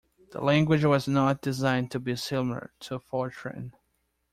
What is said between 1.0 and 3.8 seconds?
not designed to be similar to Fortran.